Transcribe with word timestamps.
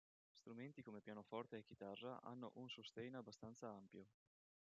Strumenti 0.33 0.81
come 0.81 0.99
pianoforte 0.99 1.57
e 1.57 1.63
chitarra 1.63 2.21
hanno 2.23 2.51
un 2.55 2.67
sustain 2.69 3.13
abbastanza 3.17 3.69
ampio. 3.69 4.07